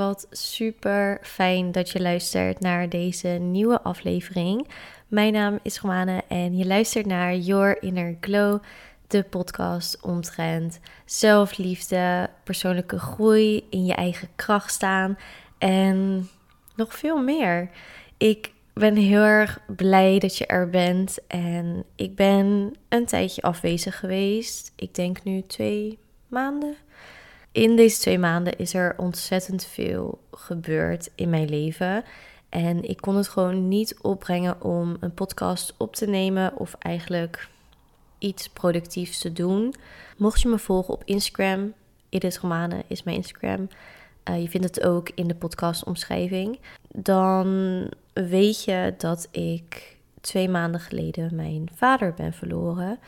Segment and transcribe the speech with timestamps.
[0.00, 4.68] wat super fijn dat je luistert naar deze nieuwe aflevering.
[5.08, 8.62] Mijn naam is Romane en je luistert naar Your Inner Glow,
[9.06, 15.18] de podcast omtrent zelfliefde, persoonlijke groei, in je eigen kracht staan
[15.58, 16.28] en
[16.74, 17.70] nog veel meer.
[18.16, 23.98] Ik ben heel erg blij dat je er bent en ik ben een tijdje afwezig
[23.98, 24.72] geweest.
[24.76, 26.76] Ik denk nu twee maanden
[27.52, 32.04] in deze twee maanden is er ontzettend veel gebeurd in mijn leven.
[32.48, 37.48] En ik kon het gewoon niet opbrengen om een podcast op te nemen of eigenlijk
[38.18, 39.74] iets productiefs te doen.
[40.16, 41.72] Mocht je me volgen op Instagram,
[42.08, 43.68] Edith Romane is mijn Instagram.
[44.24, 46.58] Uh, je vindt het ook in de podcastomschrijving.
[46.88, 52.98] Dan weet je dat ik twee maanden geleden mijn vader ben verloren.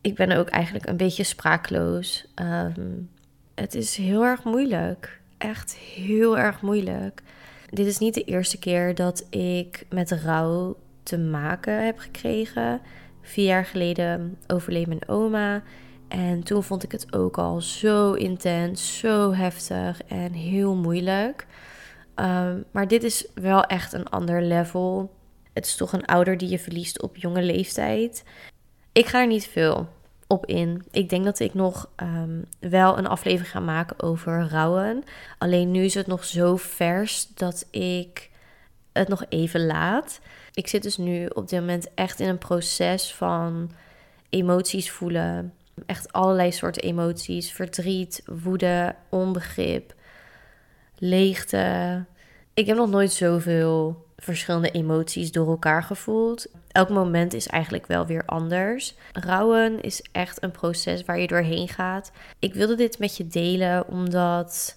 [0.00, 2.26] Ik ben ook eigenlijk een beetje spraakloos.
[2.34, 3.10] Um,
[3.58, 5.20] het is heel erg moeilijk.
[5.38, 7.22] Echt heel erg moeilijk.
[7.70, 12.80] Dit is niet de eerste keer dat ik met rouw te maken heb gekregen.
[13.22, 15.62] Vier jaar geleden overleed mijn oma.
[16.08, 21.46] En toen vond ik het ook al zo intens, zo heftig en heel moeilijk.
[22.16, 25.14] Um, maar dit is wel echt een ander level.
[25.52, 28.24] Het is toch een ouder die je verliest op jonge leeftijd.
[28.92, 29.88] Ik ga er niet veel
[30.28, 30.84] op in.
[30.90, 35.04] Ik denk dat ik nog um, wel een aflevering ga maken over rouwen.
[35.38, 38.30] Alleen nu is het nog zo vers dat ik
[38.92, 40.20] het nog even laat.
[40.52, 43.70] Ik zit dus nu op dit moment echt in een proces van
[44.28, 45.54] emoties voelen.
[45.86, 47.52] Echt allerlei soorten emoties.
[47.52, 49.94] Verdriet, woede, onbegrip,
[50.98, 52.04] leegte.
[52.54, 56.46] Ik heb nog nooit zoveel verschillende emoties door elkaar gevoeld.
[56.68, 58.94] Elk moment is eigenlijk wel weer anders.
[59.12, 62.12] Rouwen is echt een proces waar je doorheen gaat.
[62.38, 64.76] Ik wilde dit met je delen omdat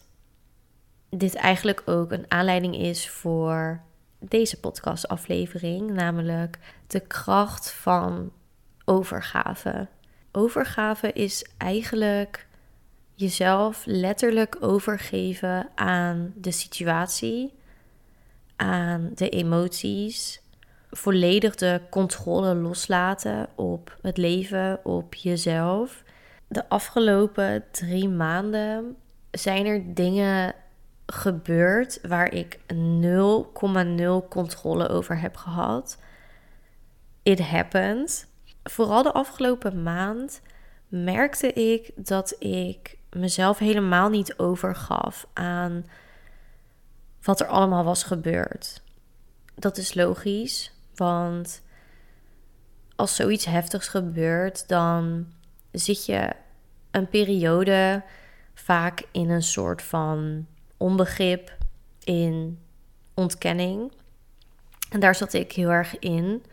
[1.09, 3.81] dit eigenlijk ook een aanleiding is voor
[4.19, 6.57] deze podcastaflevering, namelijk
[6.87, 8.31] de kracht van
[8.85, 9.87] overgave.
[10.31, 12.47] Overgave is eigenlijk
[13.15, 17.53] jezelf letterlijk overgeven aan de situatie
[18.61, 20.41] aan de emoties,
[20.91, 26.03] volledig de controle loslaten op het leven, op jezelf.
[26.47, 28.95] De afgelopen drie maanden
[29.31, 30.53] zijn er dingen
[31.05, 35.97] gebeurd waar ik 0,0 controle over heb gehad.
[37.23, 38.27] It happened.
[38.63, 40.41] Vooral de afgelopen maand
[40.87, 45.85] merkte ik dat ik mezelf helemaal niet overgaf aan
[47.21, 48.81] wat er allemaal was gebeurd.
[49.55, 51.61] Dat is logisch, want
[52.95, 55.27] als zoiets heftigs gebeurt, dan
[55.71, 56.29] zit je
[56.91, 58.03] een periode
[58.53, 61.57] vaak in een soort van onbegrip,
[62.03, 62.59] in
[63.13, 63.91] ontkenning.
[64.89, 66.43] En daar zat ik heel erg in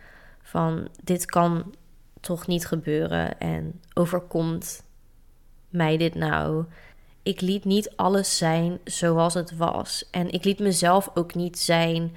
[0.43, 1.75] van dit kan
[2.21, 4.83] toch niet gebeuren en overkomt
[5.69, 6.65] mij dit nou?
[7.29, 10.05] Ik liet niet alles zijn zoals het was.
[10.11, 12.17] En ik liet mezelf ook niet zijn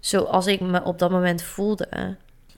[0.00, 2.16] zoals ik me op dat moment voelde.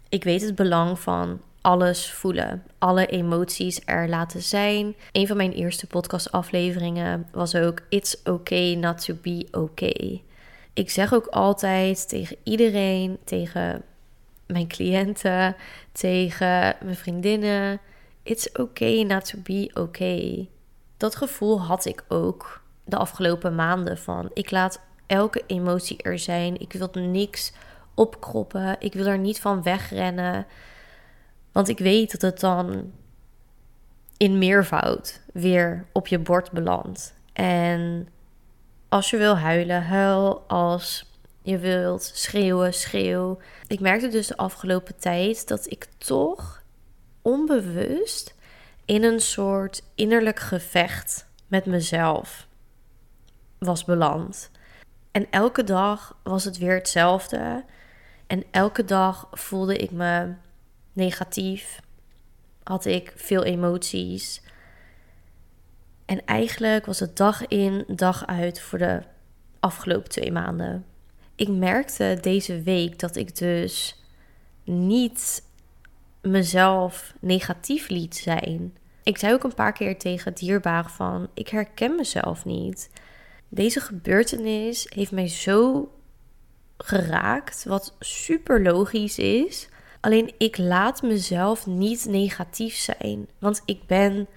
[0.08, 4.94] Ik weet het belang van alles voelen, alle emoties er laten zijn.
[5.12, 10.22] Een van mijn eerste podcastafleveringen was ook It's okay not to be okay.
[10.72, 13.82] Ik zeg ook altijd tegen iedereen, tegen
[14.46, 15.56] mijn cliënten,
[15.92, 17.80] tegen mijn vriendinnen:
[18.22, 20.48] It's okay not to be okay
[21.00, 26.60] dat gevoel had ik ook de afgelopen maanden van ik laat elke emotie er zijn.
[26.60, 27.52] Ik wil niks
[27.94, 28.76] opkroppen.
[28.78, 30.46] Ik wil er niet van wegrennen.
[31.52, 32.92] Want ik weet dat het dan
[34.16, 37.14] in meervoud weer op je bord belandt.
[37.32, 38.08] En
[38.88, 40.44] als je wil huilen, huil.
[40.46, 41.06] Als
[41.42, 43.38] je wilt schreeuwen, schreeuw.
[43.66, 46.62] Ik merkte dus de afgelopen tijd dat ik toch
[47.22, 48.34] onbewust
[48.90, 52.46] in een soort innerlijk gevecht met mezelf
[53.58, 54.50] was beland.
[55.10, 57.64] En elke dag was het weer hetzelfde.
[58.26, 60.34] En elke dag voelde ik me
[60.92, 61.80] negatief.
[62.62, 64.42] Had ik veel emoties.
[66.04, 69.02] En eigenlijk was het dag in, dag uit voor de
[69.60, 70.84] afgelopen twee maanden.
[71.34, 74.02] Ik merkte deze week dat ik dus
[74.64, 75.42] niet
[76.22, 78.78] mezelf negatief liet zijn.
[79.02, 82.90] Ik zei ook een paar keer tegen dierbaar van: ik herken mezelf niet.
[83.48, 85.88] Deze gebeurtenis heeft mij zo
[86.78, 89.68] geraakt, wat super logisch is.
[90.00, 94.28] Alleen ik laat mezelf niet negatief zijn, want ik ben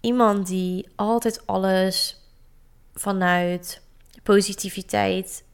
[0.00, 2.20] iemand die altijd alles
[2.94, 3.82] vanuit
[4.22, 5.44] positiviteit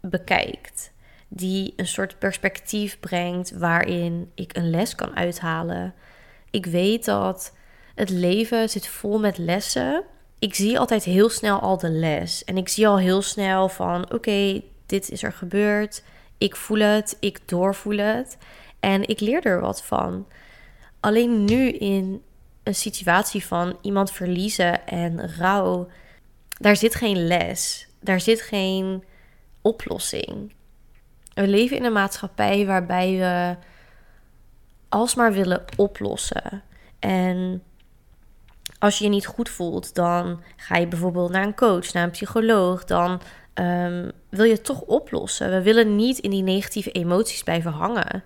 [0.00, 0.92] bekijkt.
[1.28, 5.94] Die een soort perspectief brengt waarin ik een les kan uithalen.
[6.52, 7.52] Ik weet dat
[7.94, 10.04] het leven zit vol met lessen.
[10.38, 12.44] Ik zie altijd heel snel al de les.
[12.44, 16.02] En ik zie al heel snel van oké, dit is er gebeurd.
[16.38, 18.38] Ik voel het, ik doorvoel het.
[18.80, 20.26] En ik leer er wat van.
[21.00, 22.22] Alleen nu in
[22.62, 25.88] een situatie van iemand verliezen en rouw,
[26.48, 27.88] daar zit geen les.
[28.00, 29.04] Daar zit geen
[29.60, 30.52] oplossing.
[31.34, 33.56] We leven in een maatschappij waarbij we
[34.92, 36.62] alsmaar willen oplossen.
[36.98, 37.62] En
[38.78, 42.10] als je je niet goed voelt, dan ga je bijvoorbeeld naar een coach, naar een
[42.10, 42.84] psycholoog.
[42.84, 43.20] Dan
[43.54, 45.50] um, wil je het toch oplossen.
[45.50, 48.24] We willen niet in die negatieve emoties blijven hangen.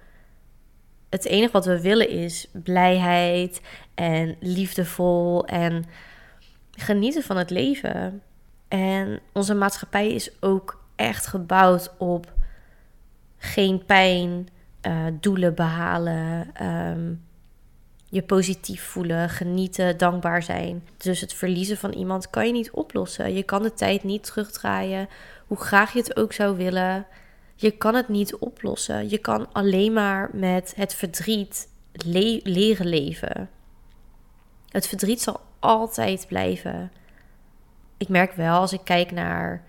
[1.09, 3.61] Het enige wat we willen is blijheid
[3.95, 5.85] en liefdevol en
[6.71, 8.23] genieten van het leven.
[8.69, 12.33] En onze maatschappij is ook echt gebouwd op
[13.39, 14.49] geen pijn,
[14.87, 17.25] uh, doelen behalen, um,
[18.09, 20.83] je positief voelen, genieten, dankbaar zijn.
[20.97, 23.35] Dus het verliezen van iemand kan je niet oplossen.
[23.35, 25.09] Je kan de tijd niet terugdraaien,
[25.47, 27.07] hoe graag je het ook zou willen.
[27.55, 29.11] Je kan het niet oplossen.
[29.11, 31.69] Je kan alleen maar met het verdriet
[32.43, 33.51] leren leven.
[34.69, 36.93] Het verdriet zal altijd blijven.
[37.97, 39.65] Ik merk wel als ik kijk naar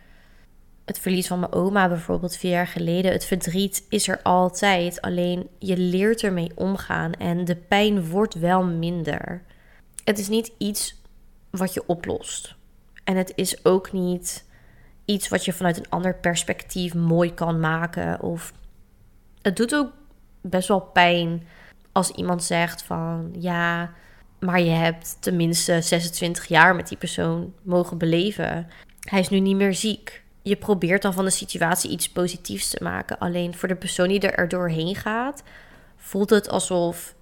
[0.88, 3.12] het verlies van mijn oma bijvoorbeeld vier jaar geleden.
[3.12, 5.02] Het verdriet is er altijd.
[5.02, 9.42] Alleen je leert ermee omgaan en de pijn wordt wel minder.
[10.04, 11.02] Het is niet iets
[11.50, 12.56] wat je oplost.
[13.04, 14.46] En het is ook niet
[15.06, 18.22] iets wat je vanuit een ander perspectief mooi kan maken.
[18.22, 18.54] Of
[19.42, 19.92] het doet ook
[20.42, 21.48] best wel pijn
[21.92, 23.94] als iemand zegt van ja,
[24.40, 28.68] maar je hebt tenminste 26 jaar met die persoon mogen beleven.
[29.00, 32.84] Hij is nu niet meer ziek je probeert dan van de situatie iets positiefs te
[32.84, 33.20] maken.
[33.20, 35.44] Alleen voor de persoon die er doorheen gaat,
[35.96, 37.16] voelt het alsof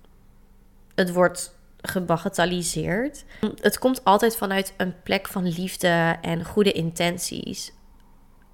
[0.95, 3.25] het wordt gebagatelliseerd.
[3.61, 7.73] Het komt altijd vanuit een plek van liefde en goede intenties.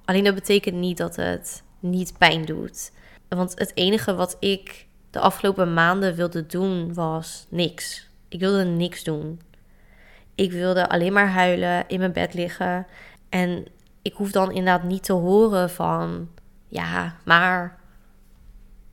[0.05, 2.91] Alleen dat betekent niet dat het niet pijn doet.
[3.27, 8.09] Want het enige wat ik de afgelopen maanden wilde doen was niks.
[8.29, 9.41] Ik wilde niks doen.
[10.35, 12.87] Ik wilde alleen maar huilen, in mijn bed liggen
[13.29, 13.65] en
[14.01, 16.29] ik hoef dan inderdaad niet te horen van
[16.67, 17.79] ja, maar.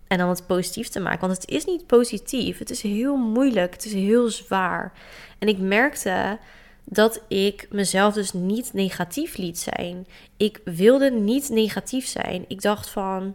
[0.07, 1.21] En dan het positief te maken.
[1.21, 2.59] Want het is niet positief.
[2.59, 3.73] Het is heel moeilijk.
[3.73, 4.93] Het is heel zwaar.
[5.39, 6.39] En ik merkte
[6.85, 10.07] dat ik mezelf dus niet negatief liet zijn.
[10.37, 12.45] Ik wilde niet negatief zijn.
[12.49, 13.35] Ik dacht van,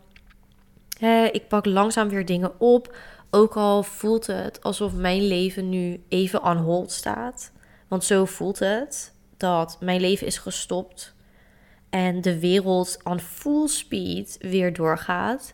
[1.31, 2.95] ik pak langzaam weer dingen op.
[3.29, 7.51] Ook al voelt het alsof mijn leven nu even on hold staat.
[7.87, 9.13] Want zo voelt het.
[9.37, 11.13] Dat mijn leven is gestopt
[11.93, 15.53] en de wereld aan full speed weer doorgaat.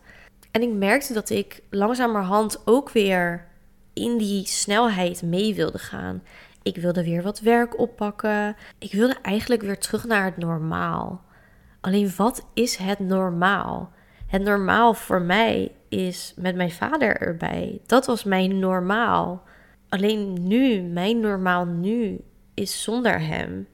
[0.50, 3.46] En ik merkte dat ik langzamerhand ook weer
[3.92, 6.22] in die snelheid mee wilde gaan.
[6.62, 8.56] Ik wilde weer wat werk oppakken.
[8.78, 11.24] Ik wilde eigenlijk weer terug naar het normaal.
[11.80, 13.92] Alleen wat is het normaal?
[14.26, 17.80] Het normaal voor mij is met mijn vader erbij.
[17.86, 19.42] Dat was mijn normaal.
[19.88, 22.20] Alleen nu, mijn normaal nu,
[22.54, 23.66] is zonder hem.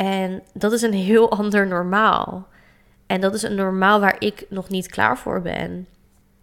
[0.00, 2.48] En dat is een heel ander normaal.
[3.06, 5.86] En dat is een normaal waar ik nog niet klaar voor ben.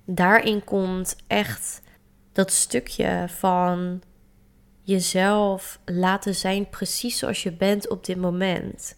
[0.05, 1.81] Daarin komt echt
[2.31, 4.01] dat stukje van
[4.81, 8.97] jezelf laten zijn precies zoals je bent op dit moment.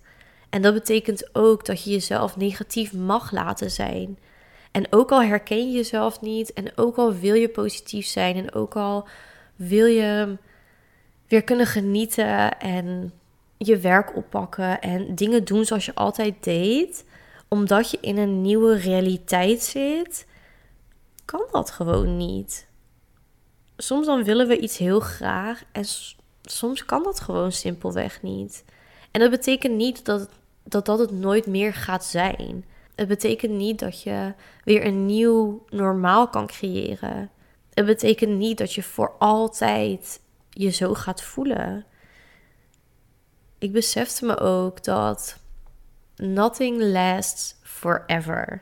[0.49, 4.17] En dat betekent ook dat je jezelf negatief mag laten zijn.
[4.71, 8.53] En ook al herken je jezelf niet, en ook al wil je positief zijn, en
[8.53, 9.07] ook al
[9.55, 10.37] wil je
[11.27, 13.13] weer kunnen genieten en
[13.61, 17.05] je werk oppakken en dingen doen zoals je altijd deed,
[17.47, 20.27] omdat je in een nieuwe realiteit zit,
[21.25, 22.67] kan dat gewoon niet.
[23.77, 25.83] Soms dan willen we iets heel graag en
[26.41, 28.63] soms kan dat gewoon simpelweg niet.
[29.11, 30.29] En dat betekent niet dat,
[30.63, 32.65] dat dat het nooit meer gaat zijn.
[32.95, 37.29] Het betekent niet dat je weer een nieuw normaal kan creëren.
[37.73, 41.85] Het betekent niet dat je voor altijd je zo gaat voelen
[43.59, 45.39] ik besefte me ook dat
[46.15, 48.61] nothing lasts forever.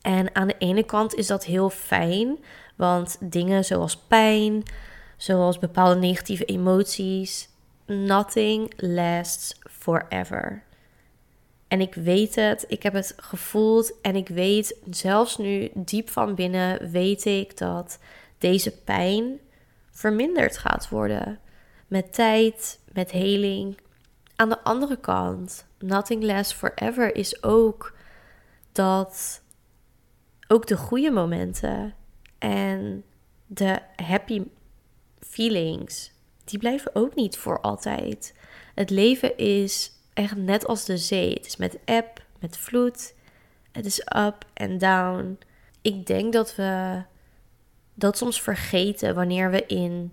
[0.00, 2.38] En aan de ene kant is dat heel fijn,
[2.76, 4.62] want dingen zoals pijn,
[5.16, 7.48] zoals bepaalde negatieve emoties,
[7.86, 10.62] nothing lasts forever.
[11.68, 16.34] En ik weet het, ik heb het gevoeld en ik weet zelfs nu diep van
[16.34, 17.98] binnen weet ik dat
[18.38, 19.38] deze pijn
[19.90, 21.38] verminderd gaat worden.
[21.86, 23.76] Met tijd, met heling,
[24.40, 27.94] aan de andere kant nothing lasts forever is ook
[28.72, 29.42] dat
[30.48, 31.94] ook de goede momenten
[32.38, 33.04] en
[33.46, 34.42] de happy
[35.20, 36.12] feelings,
[36.44, 38.34] die blijven ook niet voor altijd.
[38.74, 41.32] Het leven is echt net als de zee.
[41.32, 43.14] Het is met eb, met vloed.
[43.72, 45.38] Het is up en down.
[45.82, 47.02] Ik denk dat we
[47.94, 50.12] dat soms vergeten wanneer we in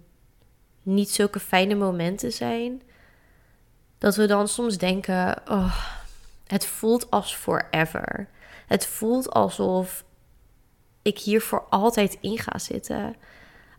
[0.83, 2.81] niet zulke fijne momenten zijn.
[3.97, 5.77] Dat we dan soms denken: oh,
[6.47, 8.27] het voelt als forever.
[8.67, 10.03] Het voelt alsof
[11.01, 13.15] ik hier voor altijd in ga zitten.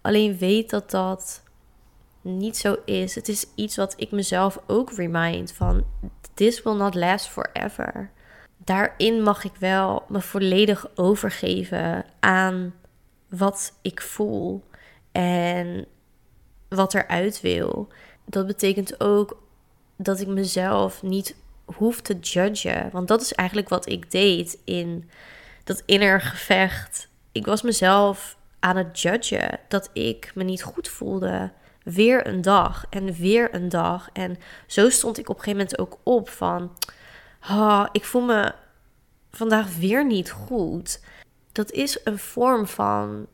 [0.03, 1.43] Alleen weet dat dat
[2.21, 3.15] niet zo is.
[3.15, 5.85] Het is iets wat ik mezelf ook remind van
[6.35, 8.11] this will not last forever.
[8.57, 12.75] Daarin mag ik wel me volledig overgeven aan
[13.29, 14.65] wat ik voel
[15.13, 15.87] en
[16.69, 17.89] wat eruit wil.
[18.25, 19.48] Dat betekent ook
[19.99, 22.89] dat ik mezelf niet hoef te judgen.
[22.93, 25.11] Want dat is eigenlijk wat ik deed in
[25.65, 27.09] dat inner gevecht.
[27.33, 31.53] Ik was mezelf aan het judgen dat ik me niet goed voelde.
[31.83, 34.09] Weer een dag en weer een dag.
[34.13, 34.37] En
[34.67, 36.77] zo stond ik op een gegeven moment ook op van...
[37.51, 38.55] Oh, ik voel me
[39.31, 41.01] vandaag weer niet goed.
[41.53, 43.27] Dat is een vorm van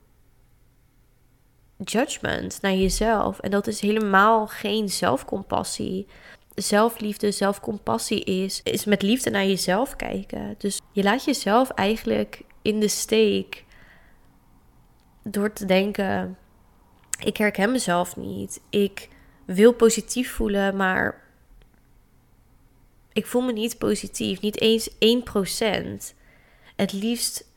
[1.76, 3.38] judgment naar jezelf.
[3.38, 6.06] En dat is helemaal geen zelfcompassie.
[6.54, 10.54] Zelfliefde, zelfcompassie is, is met liefde naar jezelf kijken.
[10.58, 13.64] Dus je laat jezelf eigenlijk in de steek
[15.22, 16.38] door te denken:
[17.18, 18.60] ik herken mezelf niet.
[18.70, 19.08] Ik
[19.44, 21.22] wil positief voelen, maar
[23.12, 24.40] ik voel me niet positief.
[24.40, 26.14] Niet eens 1%.
[26.76, 27.50] Het liefst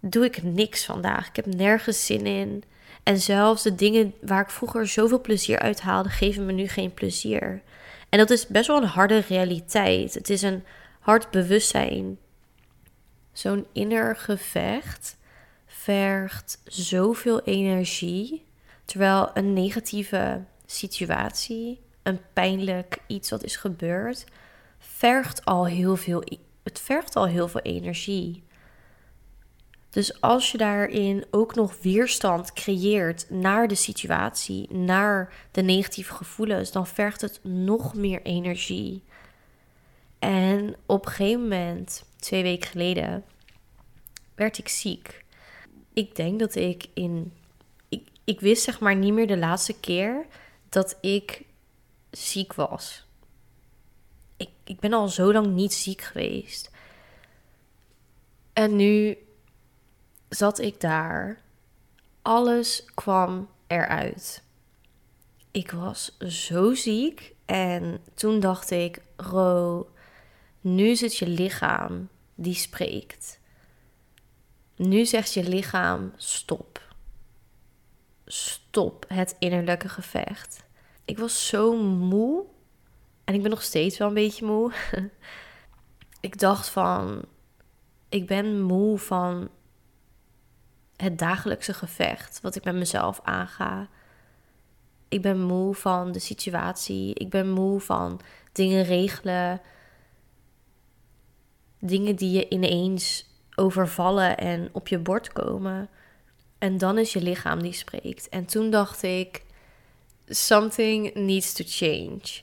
[0.00, 1.28] doe ik niks vandaag.
[1.28, 2.64] Ik heb nergens zin in.
[3.02, 6.94] En zelfs de dingen waar ik vroeger zoveel plezier uit haalde, geven me nu geen
[6.94, 7.62] plezier.
[8.14, 10.14] En dat is best wel een harde realiteit.
[10.14, 10.64] Het is een
[11.00, 12.18] hard bewustzijn.
[13.32, 15.16] Zo'n inner gevecht
[15.66, 18.44] vergt zoveel energie.
[18.84, 24.24] Terwijl een negatieve situatie, een pijnlijk iets wat is gebeurd,
[24.78, 26.24] vergt al heel veel,
[26.62, 28.42] het vergt al heel veel energie.
[29.94, 36.72] Dus als je daarin ook nog weerstand creëert naar de situatie, naar de negatieve gevoelens,
[36.72, 39.02] dan vergt het nog meer energie.
[40.18, 43.24] En op een gegeven moment, twee weken geleden,
[44.34, 45.24] werd ik ziek.
[45.92, 47.32] Ik denk dat ik in.
[47.88, 50.26] Ik, ik wist zeg maar niet meer de laatste keer
[50.68, 51.42] dat ik
[52.10, 53.06] ziek was.
[54.36, 56.70] Ik, ik ben al zo lang niet ziek geweest.
[58.52, 59.16] En nu
[60.34, 61.42] zat ik daar.
[62.22, 64.42] Alles kwam eruit.
[65.50, 69.88] Ik was zo ziek en toen dacht ik, Ro,
[70.60, 73.40] nu is het je lichaam die spreekt.
[74.76, 76.82] Nu zegt je lichaam stop.
[78.26, 80.64] Stop het innerlijke gevecht.
[81.04, 82.44] Ik was zo moe
[83.24, 84.72] en ik ben nog steeds wel een beetje moe.
[86.20, 87.24] ik dacht van,
[88.08, 89.48] ik ben moe van
[90.96, 93.88] het dagelijkse gevecht wat ik met mezelf aanga.
[95.08, 97.14] Ik ben moe van de situatie.
[97.14, 98.20] Ik ben moe van
[98.52, 99.60] dingen regelen.
[101.78, 105.88] Dingen die je ineens overvallen en op je bord komen.
[106.58, 108.28] En dan is je lichaam die spreekt.
[108.28, 109.44] En toen dacht ik,
[110.26, 112.42] something needs to change.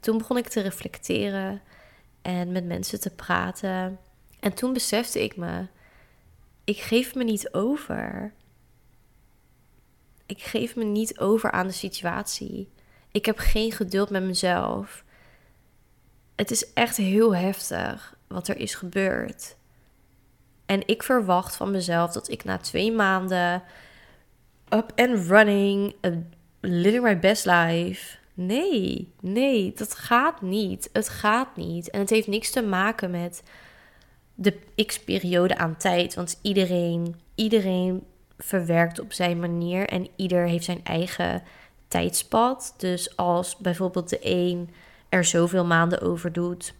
[0.00, 1.62] Toen begon ik te reflecteren
[2.22, 3.98] en met mensen te praten.
[4.40, 5.66] En toen besefte ik me,
[6.68, 8.32] ik geef me niet over.
[10.26, 12.70] Ik geef me niet over aan de situatie.
[13.10, 15.04] Ik heb geen geduld met mezelf.
[16.36, 19.56] Het is echt heel heftig wat er is gebeurd.
[20.66, 23.62] En ik verwacht van mezelf dat ik na twee maanden
[24.68, 25.94] up and running,
[26.60, 28.16] living my best life.
[28.34, 30.88] Nee, nee, dat gaat niet.
[30.92, 31.90] Het gaat niet.
[31.90, 33.42] En het heeft niks te maken met
[34.40, 36.14] de x-periode aan tijd.
[36.14, 38.04] Want iedereen, iedereen
[38.38, 41.42] verwerkt op zijn manier en ieder heeft zijn eigen
[41.88, 42.74] tijdspad.
[42.76, 44.70] Dus als bijvoorbeeld de een
[45.08, 46.74] er zoveel maanden over doet,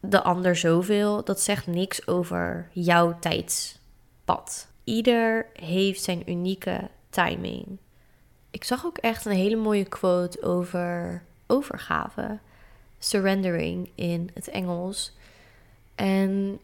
[0.00, 4.68] de ander zoveel, dat zegt niks over jouw tijdspad.
[4.84, 7.78] Ieder heeft zijn unieke timing.
[8.50, 12.38] Ik zag ook echt een hele mooie quote over overgave,
[12.98, 15.12] surrendering in het Engels.
[15.94, 16.60] En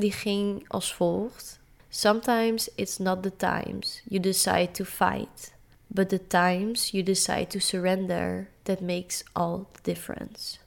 [0.00, 5.52] die ging als volgt: Sometimes it's not the times you decide to fight,
[5.86, 10.58] but the times you decide to surrender that makes all the difference.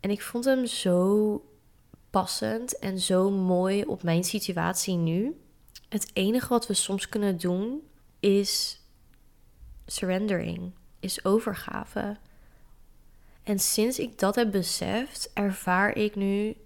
[0.00, 1.44] En ik vond hem zo
[2.10, 5.40] passend en zo mooi op mijn situatie nu.
[5.88, 7.82] Het enige wat we soms kunnen doen
[8.20, 8.80] is
[9.86, 12.16] surrendering, is overgave.
[13.42, 16.56] En sinds ik dat heb beseft, ervaar ik nu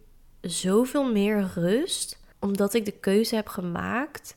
[0.44, 4.36] zoveel meer rust, omdat ik de keuze heb gemaakt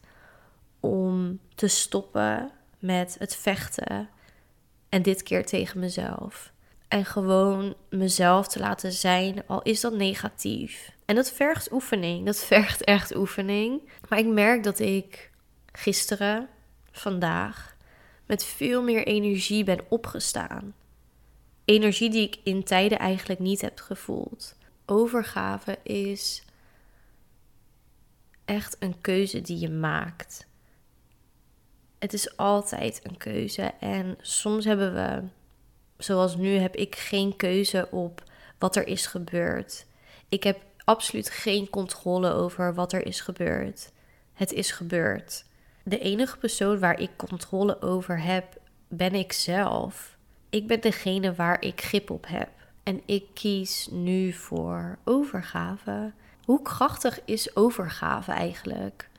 [0.79, 4.09] om te stoppen met het vechten
[4.89, 6.51] en dit keer tegen mezelf.
[6.87, 10.91] En gewoon mezelf te laten zijn, al is dat negatief.
[11.05, 12.25] En dat vergt oefening.
[12.25, 13.81] Dat vergt echt oefening.
[14.09, 15.31] Maar ik merk dat ik
[15.71, 16.47] gisteren,
[16.91, 17.75] vandaag,
[18.25, 20.73] met veel meer energie ben opgestaan.
[21.65, 24.55] Energie die ik in tijden eigenlijk niet heb gevoeld.
[24.89, 26.43] Overgave is
[28.45, 30.47] echt een keuze die je maakt.
[31.99, 33.73] Het is altijd een keuze.
[33.79, 35.23] En soms hebben we,
[35.97, 38.23] zoals nu, heb ik geen keuze op
[38.57, 39.85] wat er is gebeurd.
[40.29, 43.91] Ik heb absoluut geen controle over wat er is gebeurd.
[44.33, 45.45] Het is gebeurd.
[45.83, 50.17] De enige persoon waar ik controle over heb, ben ik zelf.
[50.49, 52.49] Ik ben degene waar ik grip op heb.
[52.87, 56.11] En ik kies nu voor overgave.
[56.45, 59.09] Hoe krachtig is overgave eigenlijk?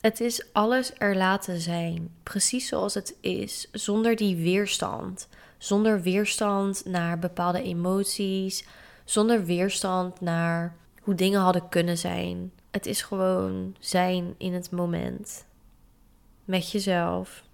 [0.00, 5.28] Het is alles er laten zijn, precies zoals het is, zonder die weerstand.
[5.58, 8.66] Zonder weerstand naar bepaalde emoties,
[9.04, 12.52] zonder weerstand naar hoe dingen hadden kunnen zijn.
[12.70, 15.44] Het is gewoon zijn in het moment.
[16.44, 17.44] Met jezelf.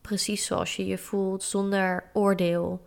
[0.00, 2.80] Precies zoals je je voelt, zonder oordeel.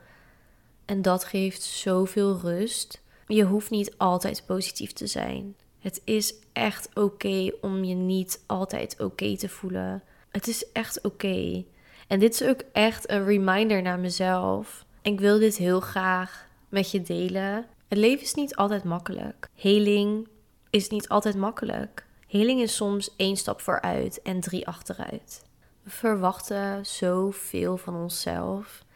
[0.90, 3.02] En dat geeft zoveel rust.
[3.28, 5.56] Je hoeft niet altijd positief te zijn.
[5.80, 10.04] Het is echt oké om je niet altijd oké te voelen.
[10.30, 11.64] Het is echt oké.
[12.08, 14.86] En dit is ook echt een reminder naar mezelf.
[15.02, 17.66] Ik wil dit heel graag met je delen.
[17.88, 19.50] Het leven is niet altijd makkelijk.
[19.56, 20.28] Heling
[20.70, 22.06] is niet altijd makkelijk.
[22.28, 25.46] Heling is soms één stap vooruit en drie achteruit.
[25.84, 28.88] We verwachten zoveel van onszelf.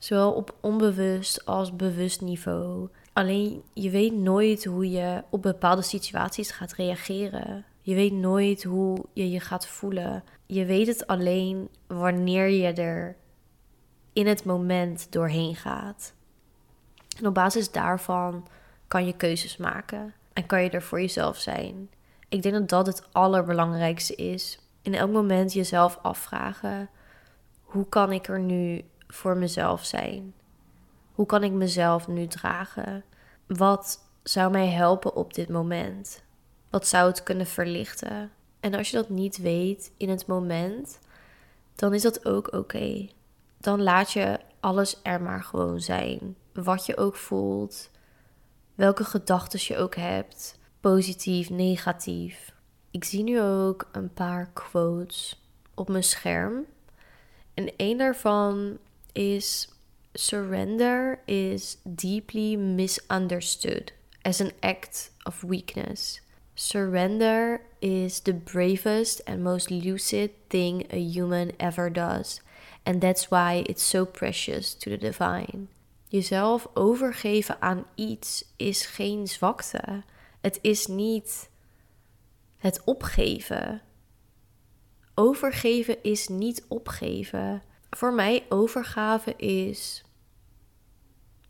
[0.00, 2.88] Zowel op onbewust als bewust niveau.
[3.12, 7.64] Alleen je weet nooit hoe je op bepaalde situaties gaat reageren.
[7.80, 10.24] Je weet nooit hoe je je gaat voelen.
[10.46, 13.16] Je weet het alleen wanneer je er
[14.12, 16.14] in het moment doorheen gaat.
[17.18, 18.48] En op basis daarvan
[18.88, 21.90] kan je keuzes maken en kan je er voor jezelf zijn.
[22.28, 24.58] Ik denk dat dat het allerbelangrijkste is.
[24.82, 26.88] In elk moment jezelf afvragen:
[27.62, 30.34] hoe kan ik er nu voor mezelf zijn?
[31.12, 33.04] Hoe kan ik mezelf nu dragen?
[33.46, 36.22] Wat zou mij helpen op dit moment?
[36.70, 38.30] Wat zou het kunnen verlichten?
[38.60, 40.98] En als je dat niet weet in het moment,
[41.74, 43.08] dan is dat ook oké.
[43.58, 46.36] Dan laat je alles er maar gewoon zijn.
[46.52, 47.90] Wat je ook voelt,
[48.74, 52.52] welke gedachten je ook hebt, positief, negatief.
[52.90, 55.42] Ik zie nu ook een paar quotes
[55.74, 56.64] op mijn scherm.
[57.54, 58.78] En een daarvan
[59.14, 59.68] is
[60.16, 63.92] surrender is deeply misunderstood
[64.24, 66.20] as an act of weakness.
[66.54, 72.40] Surrender is the bravest and most lucid thing a human ever does.
[72.84, 75.68] And that's why it's so precious to the divine.
[76.08, 80.02] Jezelf overgeven aan iets is geen zwakte.
[80.40, 81.50] Het is niet
[82.56, 83.82] het opgeven.
[85.14, 90.04] Overgeven is niet opgeven voor mij overgave is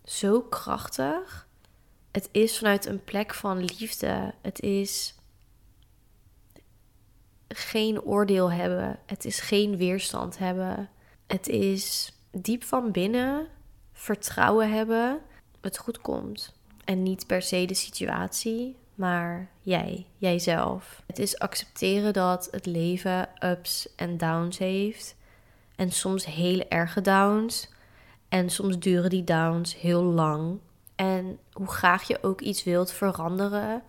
[0.04, 1.48] zo krachtig.
[2.10, 4.34] Het is vanuit een plek van liefde.
[4.42, 5.14] Het is
[7.48, 8.98] geen oordeel hebben.
[9.06, 10.88] Het is geen weerstand hebben.
[11.26, 13.48] Het is diep van binnen
[13.92, 15.20] vertrouwen hebben.
[15.60, 16.54] Het goed komt.
[16.84, 21.02] En niet per se de situatie, maar jij, jijzelf.
[21.06, 25.16] Het is accepteren dat het leven ups en downs heeft.
[25.80, 27.68] En soms hele erge downs.
[28.28, 30.58] En soms duren die downs heel lang.
[30.94, 33.82] En hoe graag je ook iets wilt veranderen,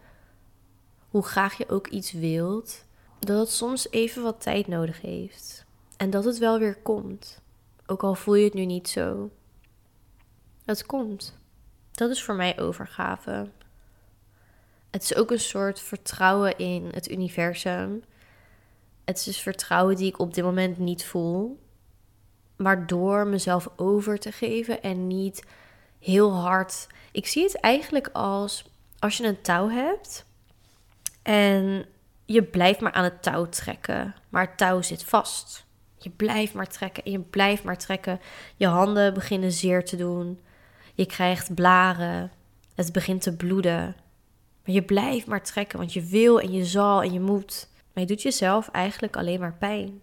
[1.10, 2.86] hoe graag je ook iets wilt,
[3.20, 5.66] dat het soms even wat tijd nodig heeft.
[5.98, 7.42] En dat het wel weer komt.
[7.86, 9.30] Ook al voel je het nu niet zo.
[10.66, 11.38] Het komt.
[11.92, 13.50] Dat is voor mij overgave.
[14.90, 18.04] Het is ook een soort vertrouwen in het universum.
[19.06, 21.60] Het is vertrouwen die ik op dit moment niet voel
[22.62, 25.45] maar door mezelf over te geven en niet
[26.00, 26.88] heel hard.
[27.12, 28.69] Ik zie het eigenlijk als
[29.00, 30.26] als je een touw hebt
[31.21, 31.86] en
[32.26, 35.65] je blijft maar aan het touw trekken, maar het touw zit vast.
[35.97, 38.19] Je blijft maar trekken en je blijft maar trekken.
[38.56, 40.39] Je handen beginnen zeer te doen.
[40.93, 42.32] Je krijgt blaren.
[42.76, 43.95] Het begint te bloeden.
[44.65, 47.69] Maar je blijft maar trekken, want je wil en je zal en je moet.
[47.93, 50.02] Maar je doet jezelf eigenlijk alleen maar pijn.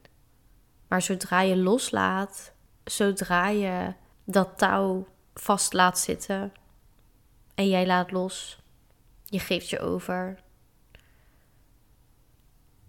[0.88, 2.52] Maar zodra je loslaat,
[2.84, 6.52] zodra je dat touw vast laat zitten
[7.54, 8.58] en jij laat los,
[9.24, 10.42] je geeft je over,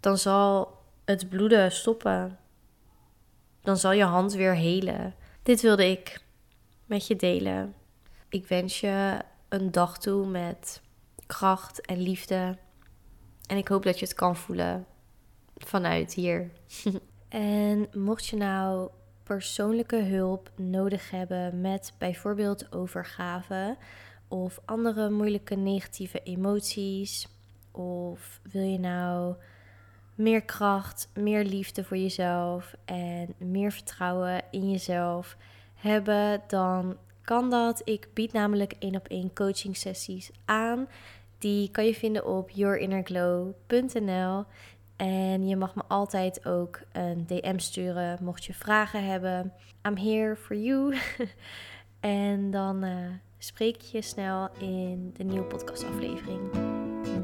[0.00, 2.38] dan zal het bloeden stoppen.
[3.60, 5.14] Dan zal je hand weer helen.
[5.42, 6.24] Dit wilde ik
[6.86, 7.74] met je delen.
[8.28, 10.82] Ik wens je een dag toe met
[11.26, 12.58] kracht en liefde.
[13.46, 14.86] En ik hoop dat je het kan voelen
[15.56, 16.50] vanuit hier.
[17.30, 18.90] en mocht je nou
[19.22, 23.76] persoonlijke hulp nodig hebben met bijvoorbeeld overgave
[24.28, 27.28] of andere moeilijke negatieve emoties,
[27.70, 29.34] of wil je nou
[30.14, 35.36] meer kracht, meer liefde voor jezelf en meer vertrouwen in jezelf
[35.74, 37.82] hebben, dan kan dat.
[37.84, 40.88] Ik bied namelijk één op één coaching sessies aan.
[41.38, 44.44] Die kan je vinden op yourinnerglow.nl.
[45.00, 49.52] En je mag me altijd ook een DM sturen mocht je vragen hebben.
[49.88, 50.96] I'm here for you.
[52.00, 52.92] en dan uh,
[53.38, 56.50] spreek je snel in de nieuwe podcastaflevering.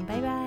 [0.05, 0.46] Bye bye.